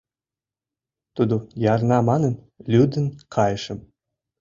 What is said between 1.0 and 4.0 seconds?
Тудо ярна манын, лӱдын кайышым.